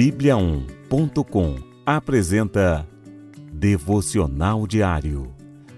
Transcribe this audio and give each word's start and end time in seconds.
Bíblia1.com 0.00 1.56
apresenta 1.84 2.88
Devocional 3.52 4.66
Diário. 4.66 5.34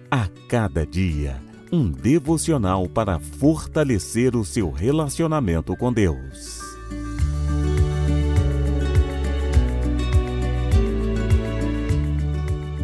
A 0.08 0.28
cada 0.48 0.86
dia, 0.86 1.42
um 1.72 1.90
devocional 1.90 2.88
para 2.88 3.18
fortalecer 3.18 4.36
o 4.36 4.44
seu 4.44 4.70
relacionamento 4.70 5.76
com 5.76 5.92
Deus. 5.92 6.60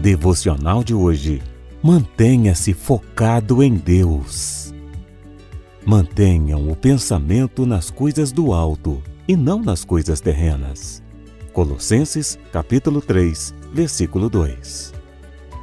Devocional 0.02 0.82
de 0.82 0.92
hoje. 0.92 1.40
Mantenha-se 1.80 2.74
focado 2.74 3.62
em 3.62 3.74
Deus. 3.76 4.74
Mantenham 5.86 6.68
o 6.68 6.74
pensamento 6.74 7.64
nas 7.64 7.92
coisas 7.92 8.32
do 8.32 8.52
alto 8.52 9.00
e 9.28 9.36
não 9.36 9.62
nas 9.62 9.84
coisas 9.84 10.20
terrenas. 10.20 11.06
Colossenses, 11.52 12.38
capítulo 12.52 13.00
3, 13.00 13.54
versículo 13.72 14.28
2. 14.28 14.92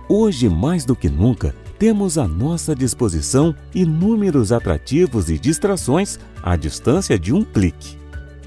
Hoje, 0.07 0.49
mais 0.49 0.85
do 0.85 0.95
que 0.95 1.09
nunca, 1.09 1.55
temos 1.79 2.17
à 2.17 2.27
nossa 2.27 2.75
disposição 2.75 3.55
inúmeros 3.73 4.51
atrativos 4.51 5.29
e 5.29 5.37
distrações 5.37 6.19
à 6.41 6.55
distância 6.55 7.17
de 7.17 7.33
um 7.33 7.43
clique. 7.43 7.97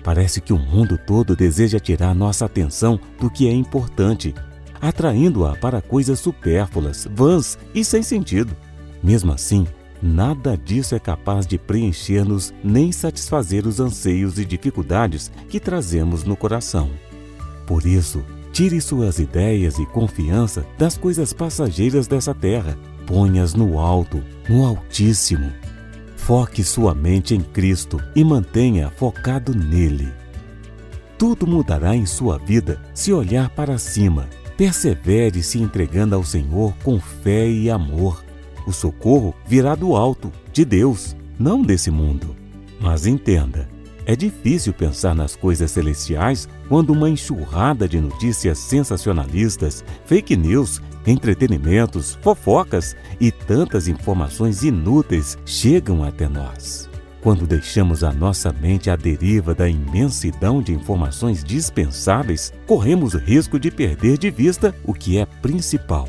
Parece 0.02 0.40
que 0.40 0.52
o 0.52 0.58
mundo 0.58 0.98
todo 0.98 1.36
deseja 1.36 1.78
tirar 1.78 2.14
nossa 2.14 2.44
atenção 2.44 2.98
do 3.20 3.30
que 3.30 3.48
é 3.48 3.52
importante, 3.52 4.34
atraindo-a 4.80 5.56
para 5.56 5.82
coisas 5.82 6.20
supérfluas, 6.20 7.06
vãs 7.12 7.58
e 7.74 7.84
sem 7.84 8.02
sentido. 8.02 8.56
Mesmo 9.02 9.32
assim, 9.32 9.66
Nada 10.00 10.56
disso 10.56 10.94
é 10.94 10.98
capaz 11.00 11.44
de 11.44 11.58
preencher-nos 11.58 12.54
nem 12.62 12.92
satisfazer 12.92 13.66
os 13.66 13.80
anseios 13.80 14.38
e 14.38 14.44
dificuldades 14.44 15.30
que 15.48 15.58
trazemos 15.58 16.22
no 16.22 16.36
coração. 16.36 16.88
Por 17.68 17.86
isso, 17.86 18.24
tire 18.52 18.80
suas 18.80 19.20
ideias 19.20 19.78
e 19.78 19.86
confiança 19.86 20.66
das 20.76 20.96
coisas 20.96 21.32
passageiras 21.32 22.08
dessa 22.08 22.34
terra, 22.34 22.76
ponha-as 23.06 23.54
no 23.54 23.78
alto, 23.78 24.20
no 24.48 24.66
Altíssimo. 24.66 25.52
Foque 26.16 26.64
sua 26.64 26.92
mente 26.92 27.32
em 27.32 27.40
Cristo 27.40 28.02
e 28.16 28.24
mantenha 28.24 28.90
focado 28.90 29.54
nele. 29.54 30.12
Tudo 31.16 31.46
mudará 31.46 31.94
em 31.94 32.06
sua 32.06 32.38
vida 32.38 32.82
se 32.92 33.12
olhar 33.12 33.50
para 33.50 33.78
cima. 33.78 34.28
Persevere 34.56 35.44
se 35.44 35.60
entregando 35.60 36.16
ao 36.16 36.24
Senhor 36.24 36.74
com 36.82 36.98
fé 36.98 37.48
e 37.48 37.70
amor 37.70 38.26
o 38.68 38.72
socorro 38.72 39.34
virá 39.46 39.74
do 39.74 39.96
alto, 39.96 40.30
de 40.52 40.62
Deus, 40.62 41.16
não 41.38 41.62
desse 41.62 41.90
mundo. 41.90 42.36
Mas 42.78 43.06
entenda, 43.06 43.66
é 44.08 44.16
difícil 44.16 44.72
pensar 44.72 45.14
nas 45.14 45.36
coisas 45.36 45.70
celestiais 45.70 46.48
quando 46.68 46.90
uma 46.90 47.08
enxurrada 47.08 47.86
de 47.86 48.00
notícias 48.00 48.58
sensacionalistas, 48.58 49.84
fake 50.06 50.36
news, 50.36 50.82
entretenimentos, 51.06 52.18
fofocas 52.22 52.96
e 53.20 53.30
tantas 53.30 53.86
informações 53.86 54.64
inúteis 54.64 55.38
chegam 55.46 56.02
até 56.02 56.28
nós. 56.28 56.88
Quando 57.20 57.46
deixamos 57.46 58.02
a 58.02 58.12
nossa 58.12 58.52
mente 58.52 58.90
à 58.90 58.96
deriva 58.96 59.54
da 59.54 59.68
imensidão 59.68 60.60
de 60.60 60.72
informações 60.72 61.44
dispensáveis, 61.44 62.52
corremos 62.66 63.14
o 63.14 63.18
risco 63.18 63.60
de 63.60 63.70
perder 63.70 64.18
de 64.18 64.30
vista 64.30 64.74
o 64.84 64.94
que 64.94 65.18
é 65.18 65.26
principal 65.26 66.08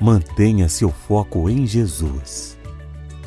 Mantenha 0.00 0.68
seu 0.68 0.90
foco 0.90 1.48
em 1.48 1.66
Jesus. 1.66 2.58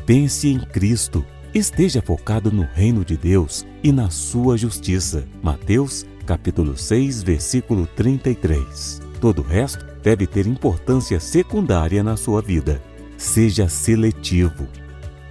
Pense 0.05 0.49
em 0.49 0.59
Cristo. 0.59 1.25
Esteja 1.53 2.01
focado 2.01 2.51
no 2.51 2.67
reino 2.73 3.05
de 3.05 3.15
Deus 3.15 3.65
e 3.81 3.91
na 3.91 4.09
sua 4.09 4.57
justiça. 4.57 5.23
Mateus, 5.41 6.05
capítulo 6.25 6.77
6, 6.77 7.23
versículo 7.23 7.87
33. 7.95 9.01
Todo 9.21 9.41
o 9.41 9.45
resto 9.45 9.85
deve 10.03 10.27
ter 10.27 10.45
importância 10.45 11.19
secundária 11.19 12.03
na 12.03 12.17
sua 12.17 12.41
vida. 12.41 12.81
Seja 13.17 13.69
seletivo. 13.69 14.67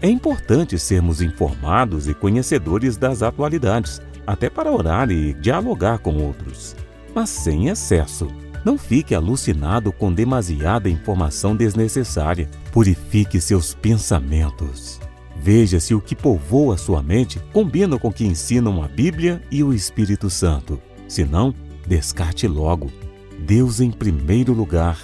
É 0.01 0.09
importante 0.09 0.79
sermos 0.79 1.21
informados 1.21 2.09
e 2.09 2.15
conhecedores 2.15 2.97
das 2.97 3.23
atualidades, 3.23 4.01
até 4.27 4.49
para 4.49 4.73
orar 4.73 5.11
e 5.11 5.35
dialogar 5.35 5.99
com 5.99 6.17
outros, 6.17 6.75
mas 7.15 7.29
sem 7.29 7.69
excesso. 7.69 8.27
Não 8.65 8.77
fique 8.77 9.15
alucinado 9.15 9.93
com 9.93 10.13
demasiada 10.13 10.89
informação 10.89 11.55
desnecessária. 11.55 12.49
Purifique 12.73 13.41
seus 13.41 13.75
pensamentos. 13.75 14.99
Veja 15.41 15.79
se 15.79 15.95
o 15.95 16.01
que 16.01 16.15
povoa 16.15 16.77
sua 16.77 17.03
mente 17.03 17.41
combina 17.53 17.99
com 17.99 18.09
o 18.09 18.13
que 18.13 18.27
ensinam 18.27 18.83
a 18.83 18.89
Bíblia 18.89 19.41
e 19.51 19.63
o 19.63 19.73
Espírito 19.73 20.29
Santo. 20.29 20.81
Se 21.07 21.25
não, 21.25 21.55
descarte 21.87 22.49
logo. 22.49 22.91
Deus 23.39 23.81
em 23.81 23.91
primeiro 23.91 24.53
lugar. 24.53 24.99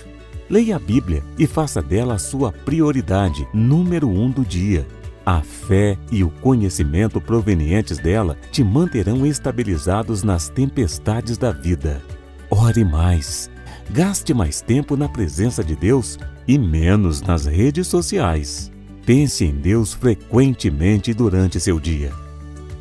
Leia 0.51 0.77
a 0.77 0.79
Bíblia 0.79 1.23
e 1.39 1.47
faça 1.47 1.81
dela 1.81 2.15
a 2.15 2.19
sua 2.19 2.53
prioridade 2.53 3.47
número 3.55 4.09
um 4.09 4.31
do 4.31 4.45
dia. 4.45 4.87
A 5.25 5.41
fé 5.41 5.97
e 6.11 6.25
o 6.25 6.31
conhecimento 6.31 7.21
provenientes 7.21 7.99
dela 7.99 8.37
te 8.51 8.65
manterão 8.65 9.25
estabilizados 9.25 10.25
nas 10.25 10.49
tempestades 10.49 11.39
da 11.39 11.53
vida. 11.53 12.03
Ore 12.51 12.85
mais. 12.85 13.49
Gaste 13.91 14.35
mais 14.35 14.61
tempo 14.61 14.97
na 14.97 15.09
presença 15.09 15.63
de 15.63 15.77
Deus 15.77 16.19
e 16.47 16.59
menos 16.59 17.23
nas 17.23 17.47
redes 17.47 17.87
sociais. 17.87 18.72
Pense 19.05 19.45
em 19.45 19.55
Deus 19.55 19.93
frequentemente 19.93 21.13
durante 21.13 21.59
seu 21.59 21.81
dia. 21.81 22.13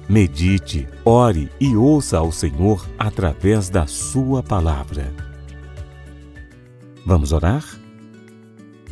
Medite, 0.07 0.87
ore 1.03 1.49
e 1.59 1.75
ouça 1.75 2.19
ao 2.19 2.31
Senhor 2.31 2.87
através 2.99 3.69
da 3.69 3.87
Sua 3.87 4.43
palavra. 4.43 5.11
Vamos 7.05 7.31
orar? 7.31 7.65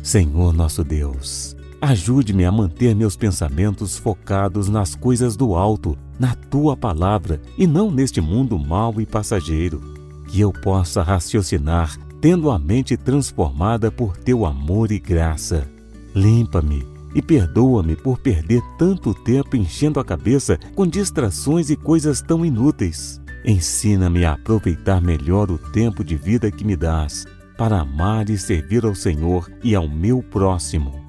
Senhor 0.02 0.52
nosso 0.52 0.82
Deus, 0.82 1.54
ajude-me 1.80 2.44
a 2.44 2.50
manter 2.50 2.96
meus 2.96 3.16
pensamentos 3.16 3.96
focados 3.96 4.68
nas 4.68 4.96
coisas 4.96 5.36
do 5.36 5.54
alto, 5.54 5.96
na 6.18 6.34
Tua 6.34 6.76
palavra 6.76 7.40
e 7.56 7.64
não 7.64 7.92
neste 7.92 8.20
mundo 8.20 8.58
mau 8.58 9.00
e 9.00 9.06
passageiro 9.06 9.80
que 10.26 10.40
eu 10.40 10.52
possa 10.52 11.02
raciocinar, 11.02 11.96
tendo 12.20 12.50
a 12.50 12.58
mente 12.58 12.96
transformada 12.96 13.90
por 13.90 14.16
teu 14.16 14.44
amor 14.46 14.90
e 14.90 14.98
graça. 14.98 15.68
Limpa-me 16.14 16.99
e 17.14 17.20
perdoa-me 17.20 17.96
por 17.96 18.18
perder 18.18 18.62
tanto 18.78 19.12
tempo 19.12 19.56
enchendo 19.56 19.98
a 19.98 20.04
cabeça 20.04 20.58
com 20.74 20.86
distrações 20.86 21.70
e 21.70 21.76
coisas 21.76 22.20
tão 22.20 22.44
inúteis. 22.44 23.20
Ensina-me 23.44 24.24
a 24.24 24.32
aproveitar 24.32 25.00
melhor 25.00 25.50
o 25.50 25.58
tempo 25.58 26.04
de 26.04 26.16
vida 26.16 26.50
que 26.50 26.64
me 26.64 26.76
dás, 26.76 27.26
para 27.56 27.80
amar 27.80 28.28
e 28.28 28.38
servir 28.38 28.84
ao 28.84 28.94
Senhor 28.94 29.50
e 29.62 29.74
ao 29.74 29.88
meu 29.88 30.22
próximo. 30.22 31.04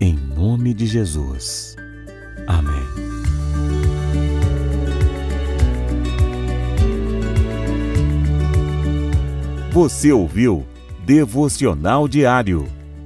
Em 0.00 0.14
nome 0.14 0.72
de 0.72 0.86
Jesus. 0.86 1.76
Amém. 2.46 3.20
Você 9.72 10.10
ouviu 10.10 10.66
Devocional 11.06 12.08
Diário. 12.08 12.79